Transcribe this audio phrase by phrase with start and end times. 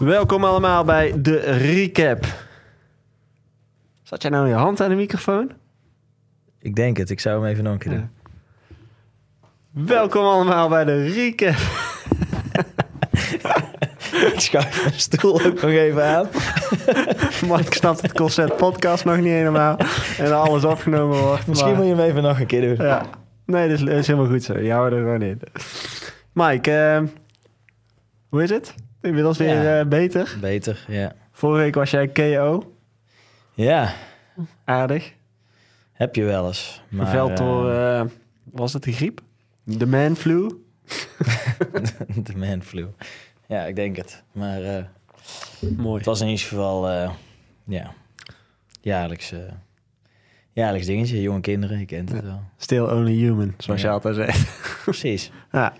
[0.00, 2.24] Welkom allemaal bij de recap.
[4.02, 5.50] Zat jij nou je hand aan de microfoon?
[6.58, 7.10] Ik denk het.
[7.10, 8.10] Ik zou hem even nog een keer doen.
[9.86, 11.54] Welkom allemaal bij de recap.
[14.32, 16.28] Ik schuif mijn stoel ook nog even aan.
[17.48, 19.76] Maar ik snap het concept podcast nog niet helemaal.
[20.18, 21.46] En alles opgenomen wordt.
[21.46, 22.86] Misschien maar- moet je hem even nog een keer doen.
[22.86, 23.06] Ja.
[23.44, 24.68] Nee, dat is, dat is helemaal goed zo.
[24.68, 25.40] Houdt er gewoon in.
[26.32, 27.06] Mike, ehm,
[28.28, 28.74] hoe is het?
[29.02, 29.80] Inmiddels weer Ja.
[29.80, 30.36] eh, beter.
[30.40, 31.12] Beter, ja.
[31.32, 32.74] Vorige week was jij KO.
[33.54, 33.92] Ja,
[34.64, 35.12] Aardig.
[35.92, 36.82] heb je wel eens.
[36.88, 38.04] Maar, Geveld eh, door, eh,
[38.44, 39.20] was het de griep?
[39.64, 40.48] De man flu?
[42.26, 42.86] de man flu.
[43.46, 44.22] Ja, ik denk het.
[44.32, 44.90] Maar
[45.76, 45.96] Mooi.
[45.96, 46.90] het was in ieder geval,
[47.64, 47.92] ja,
[48.80, 49.32] jaarlijks,
[50.52, 51.20] jaarlijks dingetje.
[51.22, 52.42] Jonge kinderen, je kent het wel.
[52.56, 53.86] Still only human, zoals Ja.
[53.88, 54.82] je altijd zegt.
[54.84, 55.30] Precies.
[55.52, 55.72] Ja.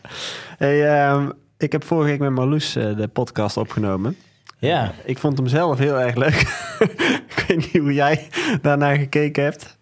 [0.58, 1.30] Hey, ehm,
[1.62, 4.16] ik heb vorige week met Marloes eh, de podcast opgenomen.
[4.58, 6.40] Ja, Ik vond hem zelf heel erg leuk.
[7.36, 8.28] ik weet niet hoe jij
[8.62, 9.78] daarnaar gekeken hebt.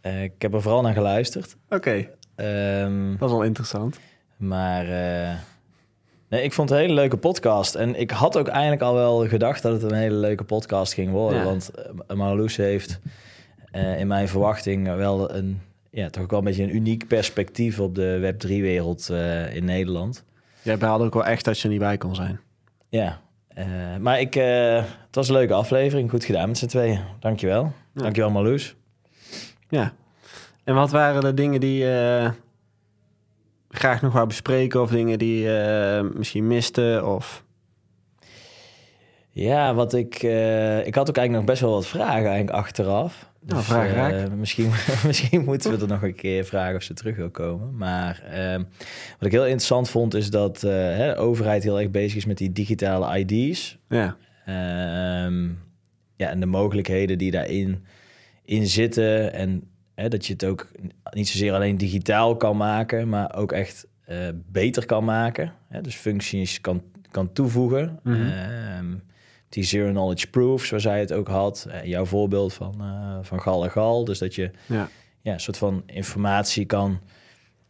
[0.00, 1.56] eh, ik heb er vooral naar geluisterd.
[1.68, 3.98] Oké, Ehm, dat is wel interessant.
[4.36, 5.34] Maar eh,
[6.28, 7.74] nee, ik vond het een hele leuke podcast.
[7.74, 11.10] En ik had ook eigenlijk al wel gedacht dat het een hele leuke podcast ging
[11.10, 11.38] worden.
[11.38, 11.44] Ja.
[11.44, 11.70] Want
[12.14, 13.00] Marloes heeft
[13.98, 15.60] in mijn verwachting wel een,
[15.90, 20.24] ja, toch ook wel een beetje een uniek perspectief op de Web3-wereld eh, in Nederland.
[20.62, 22.40] Jij behaalde ook wel echt dat je er niet bij kon zijn.
[22.88, 23.66] Ja, eh,
[24.00, 26.10] maar ik, eh, het was een leuke aflevering.
[26.10, 27.00] Goed gedaan met z'n tweeën.
[27.20, 27.72] Dankjewel.
[27.94, 28.02] Ja.
[28.02, 28.74] Dankjewel Marloes.
[29.68, 29.92] Ja.
[30.64, 32.30] En wat waren de dingen die je
[33.70, 34.80] graag nog wou bespreken?
[34.82, 37.02] Of dingen die je misschien miste?
[37.04, 37.44] Of...
[39.30, 40.14] Ja, wat ik...
[40.22, 43.30] eh, ik had ook eigenlijk nog best wel wat vragen eigenlijk achteraf.
[43.46, 44.30] Nou, vraag eh, raak.
[44.30, 44.70] misschien,
[45.06, 47.76] misschien moeten we er nog een keer vragen of ze terug wil komen.
[47.76, 48.62] Maar ehm,
[49.18, 52.24] wat ik heel interessant vond is dat eh, hè, de overheid heel erg bezig is
[52.24, 53.78] met die digitale ID's.
[53.88, 54.16] Ja.
[54.44, 55.48] Ehm,
[56.16, 57.84] ja, en de mogelijkheden die daarin
[58.44, 59.32] in zitten.
[59.32, 59.62] En
[59.94, 60.70] hè, dat je het ook
[61.10, 65.52] niet zozeer alleen digitaal kan maken, maar ook echt eh, beter kan maken.
[65.68, 68.00] Hè, dus functies kan, kan toevoegen.
[68.04, 68.94] Ehm,
[69.52, 71.66] die zero knowledge proof, zoals zij het ook had.
[71.70, 74.04] Eh, jouw voorbeeld van, eh van Gal en Gal.
[74.04, 74.88] Dus dat je Ja.
[75.20, 77.00] ja, een soort van informatie kan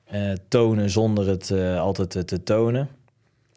[0.04, 2.88] eh, tonen zonder het altijd te, te tonen.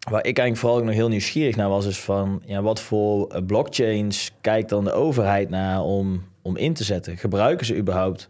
[0.10, 3.44] Waar ik eigenlijk vooral ook nog heel nieuwsgierig naar was, is van ja, wat voor
[3.44, 7.18] blockchains kijkt dan de overheid naar om, om in te zetten?
[7.18, 8.30] Gebruiken ze überhaupt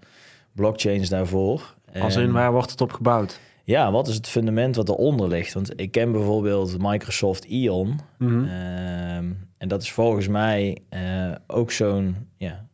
[0.51, 1.75] blockchains daarvoor?
[1.99, 3.39] Als in, waar wordt het op gebouwd?
[3.65, 5.53] Ja, wat is het fundament wat eronder ligt?
[5.53, 7.99] Want ik ken bijvoorbeeld Microsoft Ion.
[8.17, 8.43] Mhm.
[8.43, 12.67] Ehm, en dat is volgens mij eh, ook zo'n ja,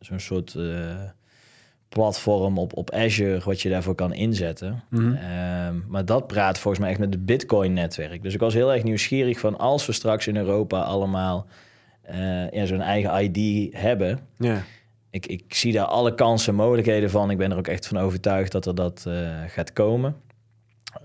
[0.00, 1.02] zo'n soort eh,
[1.88, 4.82] platform op, op Azure wat je daarvoor kan inzetten.
[4.90, 5.14] Mhm.
[5.14, 8.22] Ehm, maar dat praat volgens mij echt met het Bitcoin-netwerk.
[8.22, 11.46] Dus ik was heel erg nieuwsgierig van als we straks in Europa allemaal
[12.02, 14.18] eh, ja, zo'n eigen ID hebben.
[15.10, 17.30] Ik, ik zie daar alle kansen en mogelijkheden van.
[17.30, 19.06] Ik ben er ook echt van overtuigd dat er dat
[19.48, 20.16] gaat komen.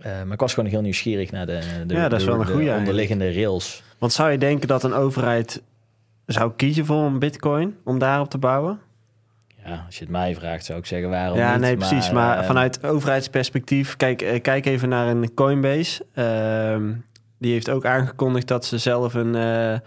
[0.01, 2.41] Eh, maar ik was gewoon heel nieuwsgierig naar de, de, Ja, dat is de- wel
[2.49, 3.83] een onderliggende rails.
[3.97, 5.61] Want zou je denken dat een overheid
[6.25, 8.79] zou kiezen voor een bitcoin om daarop te bouwen?
[9.65, 11.61] Ja, als je het mij vraagt, zou ik zeggen waarom ja, niet.
[11.61, 12.11] nee, precies.
[12.11, 16.05] Maar eh, vanuit overheidsperspectief, kijk, eh, kijk even naar een Coinbase.
[16.13, 16.91] Ehm,
[17.37, 19.81] die heeft ook aangekondigd dat ze zelf een, hoe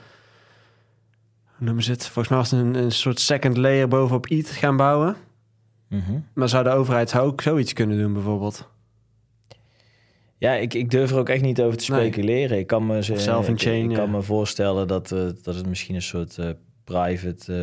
[1.67, 2.03] noemen ze het?
[2.03, 5.17] Volgens mij was het een, een soort second layer bovenop ETH gaan bouwen.
[5.89, 6.13] mhm.
[6.33, 8.69] Maar zou de overheid zou ook zoiets kunnen doen, bijvoorbeeld?
[10.43, 12.01] Ja, ik, ik durf er ook echt niet over te Nee.
[12.01, 12.59] speculeren.
[12.59, 15.95] Ik kan me, ze- ik- chain, ik, kan me voorstellen dat, eh, dat het misschien
[15.95, 16.49] een soort eh,
[16.85, 17.55] private,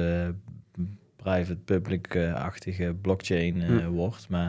[0.77, 0.83] eh,
[1.15, 3.87] private public-achtige blockchain Hm.
[3.87, 4.25] wordt.
[4.29, 4.43] Maar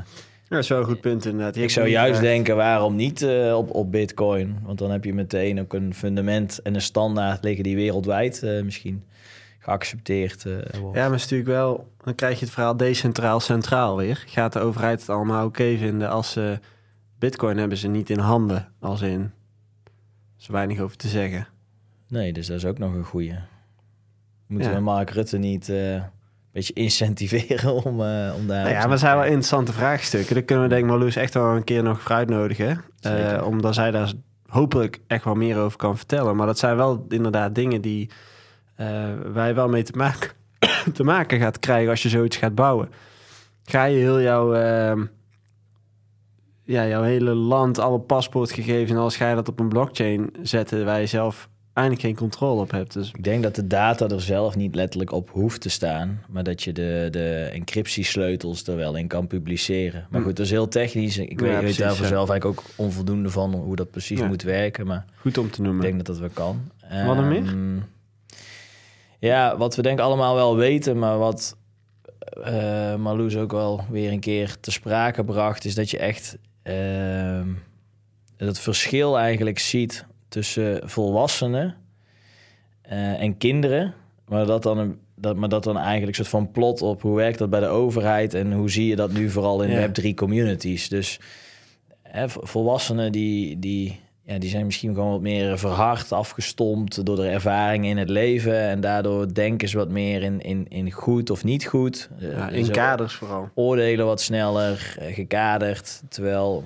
[0.48, 1.56] Ja, dat is wel een goed punt inderdaad.
[1.56, 4.58] Ik zou juist denken, waarom niet op, op Bitcoin?
[4.62, 9.02] Want dan heb je meteen ook een fundament en een standaard liggen die wereldwijd misschien
[9.58, 10.44] geaccepteerd
[10.80, 10.96] wordt.
[10.96, 11.88] Ja, maar is natuurlijk wel...
[12.04, 14.22] Dan krijg je het verhaal decentraal-centraal weer.
[14.26, 16.58] Gaat de overheid het allemaal oké vinden als ze...
[17.20, 19.20] Bitcoin hebben ze niet in handen, als in...
[19.20, 21.46] Er is weinig over te zeggen.
[22.08, 23.34] Nee, dus dat is ook nog een goeie.
[24.46, 24.76] Moeten Ja.
[24.76, 26.02] we Mark Rutte niet eh, een
[26.52, 28.62] beetje incentiveren om, eh, om daar...
[28.64, 30.34] Nou ja, maar zijn wel interessante vraagstukken.
[30.34, 32.84] Daar kunnen we denk ik Marloes echt wel een keer nog voor uitnodigen.
[33.00, 34.12] Eh, omdat zij daar
[34.46, 36.36] hopelijk echt wel meer over kan vertellen.
[36.36, 38.10] Maar dat zijn wel inderdaad dingen die
[39.32, 40.30] wij wel mee te maken,
[40.94, 42.88] te maken gaat krijgen als je zoiets gaat bouwen.
[43.64, 45.04] Ga je heel jouw, ehm,
[46.70, 51.00] ja, jouw hele land, alle paspoortgegevens en ga je dat op een blockchain zetten waar
[51.00, 52.92] je zelf eigenlijk geen controle op hebt.
[52.92, 56.42] Dus Ik denk dat de data er zelf niet letterlijk op hoeft te staan, maar
[56.42, 60.06] dat je de, de encryptiesleutels er wel in kan publiceren.
[60.10, 60.26] Maar Hm.
[60.26, 61.18] goed, dat is heel technisch.
[61.18, 62.06] Ik weet, Ja, weet precies, daar ja.
[62.06, 64.26] zelf eigenlijk ook onvoldoende van hoe dat precies Ja.
[64.26, 65.82] moet werken, maar goed om te ik noemen.
[65.82, 66.60] denk dat dat wel kan.
[67.06, 67.46] Wat nog meer?
[67.46, 67.76] Ehm,
[69.18, 71.56] Ja, wat we denk ik allemaal wel weten, maar wat
[72.44, 76.38] eh Marloes ook wel weer een keer te sprake bracht, is dat je echt
[78.36, 81.76] het verschil eigenlijk ziet tussen volwassenen
[82.82, 83.94] eh, en kinderen,
[84.28, 87.38] maar dat dan een dat, maar dat dan eigenlijk soort van plot op hoe werkt
[87.38, 89.88] dat bij de overheid en hoe zie je dat nu vooral in Ja.
[89.88, 90.88] Web3 communities.
[90.88, 91.20] Dus
[92.02, 94.00] hè, vo- volwassenen die, die,
[94.30, 98.58] ja, die zijn misschien gewoon wat meer verhard, afgestompt door de ervaring in het leven.
[98.60, 102.08] En daardoor denken ze wat meer in, in, in goed of niet goed.
[102.20, 103.48] Eh, Ja, dus in kaders vooral.
[103.54, 106.02] Oordelen wat sneller, eh, gekaderd.
[106.08, 106.64] Terwijl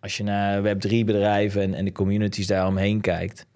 [0.00, 3.46] als je naar Web3 bedrijven en, en de communities daaromheen kijkt.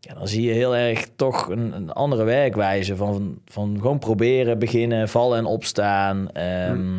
[0.00, 4.58] Ja, dan zie je heel erg toch een, een andere werkwijze van, van gewoon proberen,
[4.58, 6.30] beginnen, vallen en opstaan.
[6.32, 6.98] ehm,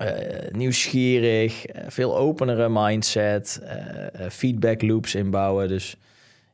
[0.00, 5.68] eh, nieuwsgierig, eh, veel openere mindset, eh, feedback loops inbouwen.
[5.68, 5.96] Dus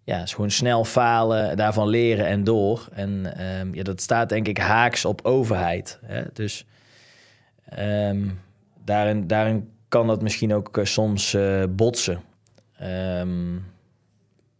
[0.04, 2.88] ja, is gewoon snel falen, daarvan leren en door.
[2.92, 5.98] En ehm, ja, dat staat denk ik haaks op overheid.
[6.04, 6.22] Hè?
[6.32, 6.66] Dus
[7.68, 8.28] ehm,
[8.84, 11.36] daarin, daarin kan dat misschien ook soms
[11.68, 12.22] botsen.
[12.78, 13.54] Ehm,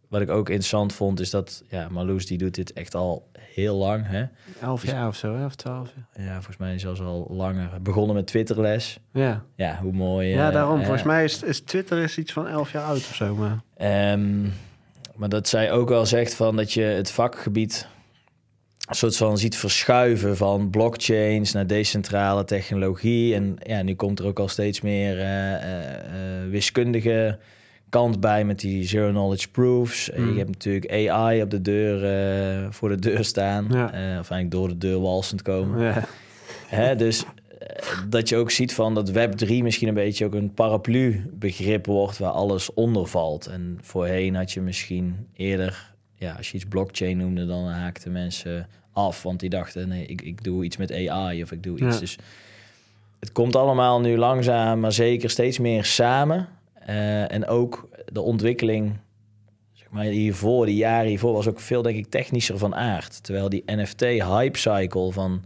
[0.07, 3.75] wat ik ook interessant vond, is dat ja, Marloes die doet dit echt al heel
[3.75, 4.03] lang.
[4.07, 4.25] Hè?
[4.61, 5.45] Elf jaar of zo, hè?
[5.45, 6.25] of twaalf jaar.
[6.27, 7.81] Ja, volgens mij zelfs al langer.
[7.81, 8.99] Begonnen met Twitterles.
[9.13, 10.27] Ja, Ja, hoe mooi.
[10.29, 10.77] ja eh, daarom.
[10.79, 13.35] eh, Volgens mij is, is Twitter is iets van elf jaar oud of zo.
[13.35, 13.59] Maar...
[13.77, 14.41] Ehm,
[15.15, 17.87] maar dat zij ook wel zegt van dat je het vakgebied
[18.89, 23.35] een soort van ziet verschuiven van blockchains naar decentrale technologie.
[23.35, 25.53] En ja, nu komt er ook al steeds meer eh,
[26.43, 27.39] eh, wiskundige
[27.89, 30.09] kant bij met die zero knowledge proofs.
[30.09, 30.31] En Mm.
[30.31, 33.67] Je hebt natuurlijk AI op de deur, eh, voor de deur staan.
[33.69, 33.93] Ja.
[33.93, 35.83] Eh, of eigenlijk door de deur walsend komen.
[35.83, 36.03] Ja.
[36.67, 37.23] Hè, dus
[37.59, 42.17] eh, dat je ook ziet van dat Web3 misschien een beetje ook een paraplu-begrip wordt
[42.17, 43.47] waar alles onder valt.
[43.47, 48.67] En voorheen had je misschien eerder, ja, als je iets blockchain noemde, dan haakten mensen
[48.91, 51.93] af, want die dachten, nee, ik, ik doe iets met AI of ik doe iets.
[51.93, 51.99] Ja.
[51.99, 52.17] Dus
[53.19, 56.47] het komt allemaal nu langzaam, maar zeker steeds meer samen.
[56.87, 58.97] Eh, en ook de ontwikkeling,
[59.73, 63.23] zeg maar hiervoor, die jaren hiervoor, was ook veel, denk ik, technischer van aard.
[63.23, 65.43] Terwijl die NFT-hype-cycle van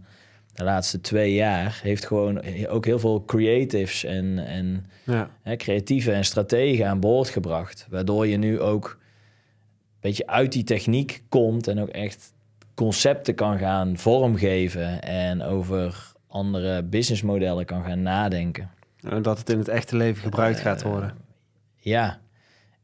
[0.54, 5.30] de laatste twee jaar heeft gewoon ook heel veel creatives en, en Ja.
[5.42, 7.86] hè, creatieve en strategen aan boord gebracht.
[7.90, 12.32] Waardoor je nu ook een beetje uit die techniek komt en ook echt
[12.74, 18.70] concepten kan gaan vormgeven en over andere businessmodellen kan gaan nadenken.
[19.08, 21.12] En dat het in het echte leven gebruikt gaat Eh, worden.
[21.84, 22.18] Ja,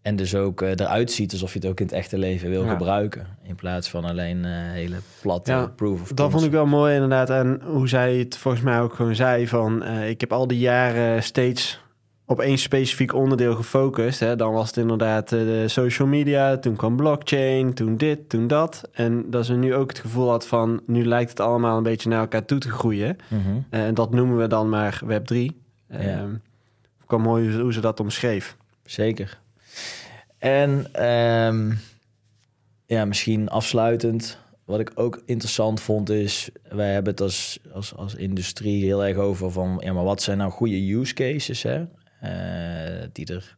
[0.03, 2.65] en dus ook eh, eruit ziet alsof je het ook in het echte leven wil
[2.65, 2.71] Ja.
[2.71, 3.27] gebruiken.
[3.43, 6.95] In plaats van alleen eh, hele platte Ja, proof of Dat vond ik wel mooi
[6.95, 7.31] inderdaad.
[7.31, 9.83] En hoe zij het volgens mij ook gewoon zei van...
[9.83, 11.81] eh, ik heb al die jaren steeds
[12.27, 14.21] op één specifiek onderdeel gefocust.
[14.21, 14.37] Hè.
[14.37, 18.89] Dan was het inderdaad de social media, toen kwam blockchain, toen dit, toen dat.
[18.93, 20.81] En dat ze nu ook het gevoel had van...
[20.87, 23.17] nu lijkt het allemaal een beetje naar elkaar toe te groeien.
[23.29, 23.59] Mhm.
[23.71, 25.37] En dat noemen we dan maar Web3.
[25.37, 25.99] Ja.
[25.99, 26.33] Ehm
[27.01, 28.57] ik kwam mooi hoe ze dat omschreef.
[28.91, 29.39] Zeker.
[30.39, 31.73] En ehm,
[32.87, 34.39] ja, misschien afsluitend.
[34.65, 36.51] Wat ik ook interessant vond is...
[36.69, 39.81] wij hebben het als, als, als industrie heel erg over van...
[39.85, 41.85] ja, maar wat zijn nou goede use cases, hè?
[42.21, 43.57] Eh, die er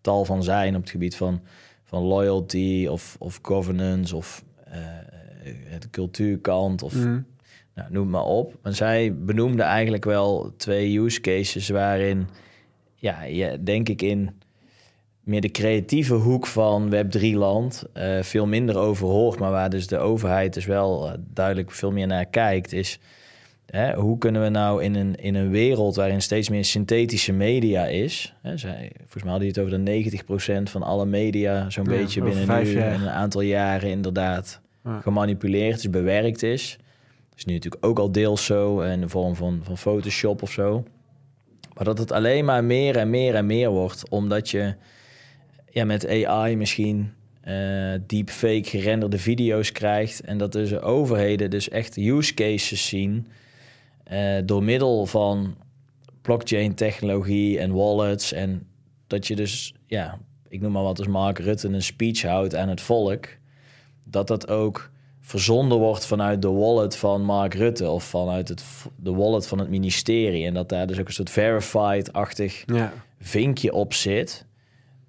[0.00, 1.42] tal van zijn op het gebied van,
[1.84, 4.16] van loyalty of, of governance...
[4.16, 4.80] of eh,
[5.78, 7.20] de cultuurkant of Mhm.
[7.74, 8.58] nou, noem maar op.
[8.62, 12.28] Maar zij benoemde eigenlijk wel twee use cases waarin,
[12.94, 14.41] ja, je, denk ik in
[15.22, 19.98] meer de creatieve hoek van Web3-land eh, veel minder over hoort, maar waar dus de
[19.98, 22.98] overheid dus wel eh, duidelijk veel meer naar kijkt, is
[23.66, 27.86] hè, hoe kunnen we nou in een, in een wereld waarin steeds meer synthetische media
[27.86, 31.84] is, hè, zij, volgens mij hadden die het over de 90% van alle media zo'n
[31.84, 35.00] Ja, beetje binnen nu en een aantal jaren inderdaad Ja.
[35.00, 36.76] gemanipuleerd is, bewerkt is.
[37.30, 40.50] Dat is nu natuurlijk ook al deels zo in de vorm van, van Photoshop of
[40.50, 40.84] zo.
[41.74, 44.74] Maar dat het alleen maar meer en meer en meer wordt, omdat je
[45.72, 50.20] ja, met AI misschien eh deepfake gerenderde video's krijgt.
[50.20, 53.26] En dat dus de overheden dus echt use cases zien
[54.04, 55.56] eh, door middel van
[56.22, 58.32] blockchain technologie en wallets.
[58.32, 58.66] En
[59.06, 62.68] dat je dus, ja, ik noem maar wat als Mark Rutte een speech houdt aan
[62.68, 63.26] het volk.
[64.04, 68.64] Dat dat ook verzonden wordt vanuit de wallet van Mark Rutte of vanuit het,
[68.96, 70.46] de wallet van het ministerie.
[70.46, 72.92] En dat daar dus ook een soort verified-achtig Ja.
[73.20, 74.44] vinkje op zit.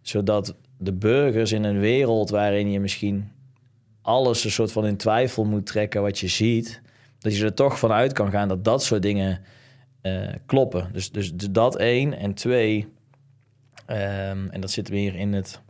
[0.03, 3.31] Zodat de burgers in een wereld waarin je misschien
[4.01, 6.81] alles een soort van in twijfel moet trekken wat je ziet,
[7.19, 9.41] dat je er toch vanuit kan gaan dat dat soort dingen
[10.01, 10.89] eh, kloppen.
[10.93, 12.13] Dus, dus, dus dat één.
[12.13, 12.88] En twee,
[13.86, 15.62] ehm, en dat zit weer in het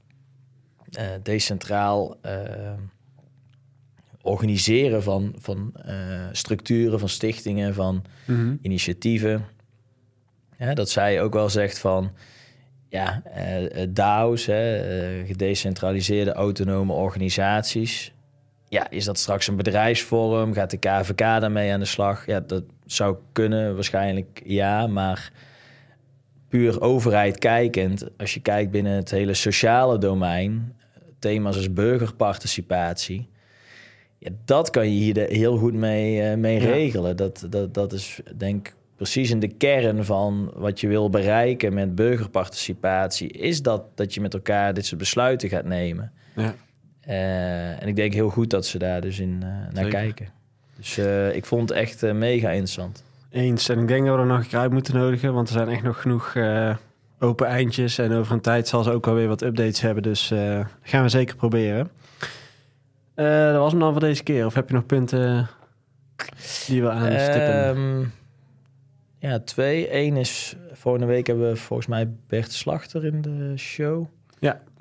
[0.92, 2.80] eh, decentraal ehm,
[4.22, 8.56] organiseren van, van eh, structuren, van stichtingen, van Mhm.
[8.62, 9.46] initiatieven.
[10.58, 12.12] Ja, dat zij ook wel zegt van
[12.94, 18.14] ja, eh, DAO's, hè, eh, gedecentraliseerde autonome organisaties.
[18.68, 20.54] Ja, is dat straks een bedrijfsvorm?
[20.54, 22.26] Gaat de KVK daarmee aan de slag?
[22.26, 25.32] Ja, dat zou kunnen, waarschijnlijk ja, maar
[26.48, 30.76] puur overheid kijkend, als je kijkt binnen het hele sociale domein,
[31.20, 33.30] thema's als burgerparticipatie,
[34.18, 36.66] ja, dat kan je hier heel goed mee, mee Ja.
[36.68, 37.18] regelen.
[37.18, 41.74] Dat, dat, dat is denk ik precies in de kern van wat je wil bereiken
[41.74, 46.12] met burgerparticipatie, is dat dat je met elkaar dit soort besluiten gaat nemen.
[46.36, 46.56] Ja.
[47.02, 49.90] Eh, en ik denk heel goed dat ze daar dus in eh, naar Zeker.
[49.90, 50.28] kijken.
[50.76, 53.04] Dus eh, ik vond het echt mega interessant.
[53.30, 53.70] Eens.
[53.70, 55.70] En ik denk dat we er nog een keer uit moeten nodigen, want er zijn
[55.70, 56.36] echt nog genoeg
[57.20, 57.98] open eindjes.
[57.98, 61.04] En over een tijd zal ze ook wel weer wat updates hebben, dus dat gaan
[61.04, 61.90] we zeker proberen.
[63.16, 64.46] Dat was hem dan voor deze keer.
[64.46, 65.50] Of heb je nog punten
[66.68, 67.64] die we aanstippen?
[67.64, 68.04] Ehm,
[69.30, 69.96] ja, twee.
[69.96, 74.06] Eén is, volgende week hebben we volgens mij Bert Slachter in de show.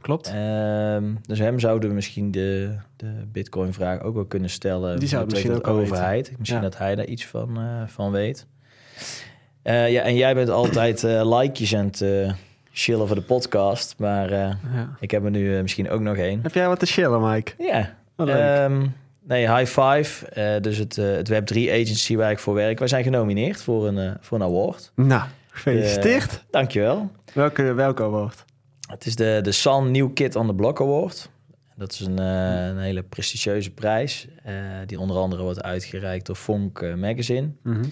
[0.00, 0.26] Klopt.
[0.34, 4.98] Ehm, dus hem zouden we misschien de, de Bitcoin-vraag ook wel kunnen stellen.
[4.98, 6.32] Die zou misschien ook de overheid.
[6.38, 6.68] Misschien Ja.
[6.68, 8.46] dat hij daar iets van, eh, van weet.
[9.62, 12.32] Eh, ja, en jij bent altijd eh likejes aan het eh,
[12.72, 13.94] chillen voor de podcast.
[13.98, 14.58] Maar Ja.
[15.00, 16.40] ik heb er nu misschien ook nog één.
[16.42, 17.52] Heb jij wat te chillen, Mike?
[17.58, 17.94] Ja.
[19.26, 20.26] Nee, High Five.
[20.26, 22.78] eh, dus het, eh, het Web3 agency waar ik voor werk.
[22.78, 24.92] Wij zijn genomineerd voor een, eh, voor een award.
[24.96, 26.44] nou, gefeliciteerd.
[26.50, 27.10] Dankjewel.
[27.34, 28.44] welke, welke award?
[28.90, 31.30] Het is de, de San New Kid on the Block Award.
[31.76, 34.28] Dat is een, een hele prestigieuze prijs.
[34.86, 37.48] die onder andere wordt uitgereikt door Fonk Magazine.
[37.62, 37.84] Mhm.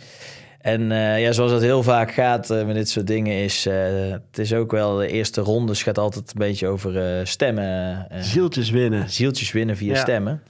[0.61, 0.83] En
[1.21, 3.65] ja, zoals dat heel vaak gaat met dit soort dingen, is
[4.11, 8.07] het is ook wel de eerste rondes gaat altijd een beetje over stemmen.
[8.21, 9.11] Zieltjes winnen.
[9.11, 10.01] zieltjes winnen via Ja.
[10.01, 10.43] stemmen.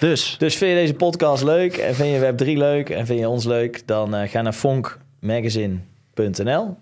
[0.00, 3.28] Dus, Dus vind je deze podcast leuk en vind je Web3 leuk en vind je
[3.28, 6.76] ons leuk, dan eh, ga naar fonkmagazine.nl.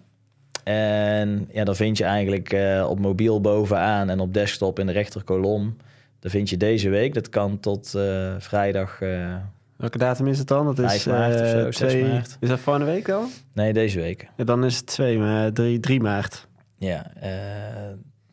[0.65, 4.93] En ja, dan vind je eigenlijk eh, op mobiel bovenaan en op desktop in de
[4.93, 5.77] rechterkolom.
[6.21, 7.15] Dan vind je deze week.
[7.15, 9.01] Dat kan tot eh, vrijdag.
[9.01, 9.35] eh,
[9.77, 10.65] welke datum is het dan?
[10.67, 12.37] Dat is 5 maart of eh, zo, 6 twee- maart.
[12.41, 13.29] Is dat volgende week dan?
[13.55, 14.29] nee, deze week.
[14.37, 16.47] Ja, dan is het 2, maar 3, 3 maart.
[16.79, 17.31] Ja, eh,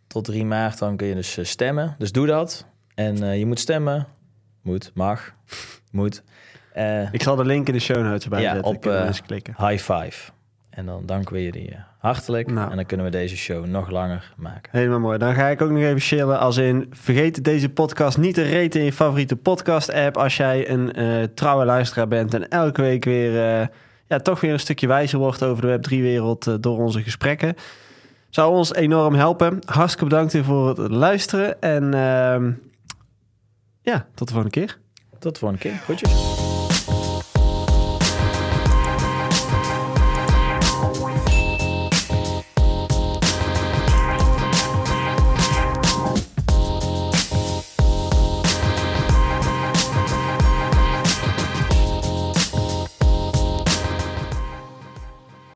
[0.07, 1.95] tot 3 maart dan kun je dus stemmen.
[1.97, 2.65] Dus doe dat.
[2.95, 4.07] En eh, je moet stemmen.
[4.63, 5.33] Moet, mag,
[5.91, 6.23] moet.
[6.73, 8.63] Eh, Ik zal de link in de show notes Ja, zetten.
[8.63, 9.53] op, mensen klikken.
[9.57, 10.31] high five.
[10.69, 12.51] En dan danken we jullie eh, hartelijk.
[12.51, 12.69] Nou.
[12.69, 14.69] En dan kunnen we deze show nog langer maken.
[14.71, 15.17] Helemaal mooi.
[15.17, 16.39] Dan ga ik ook nog even chillen.
[16.39, 20.17] Als in, vergeet deze podcast niet te raten in je favoriete podcast-app.
[20.17, 20.93] Als jij een
[21.33, 23.31] trouwe luisteraar bent en elke week weer,
[24.07, 27.55] ja, toch weer een stukje wijzer wordt over de Web3-wereld eh, door onze gesprekken.
[28.29, 29.59] Zou ons enorm helpen.
[29.65, 31.61] Hartstikke bedankt weer voor het luisteren.
[31.61, 32.51] En ehm,
[33.83, 34.79] ja, tot de volgende keer.
[35.19, 35.77] Tot de volgende keer.
[35.77, 36.42] Groetjes.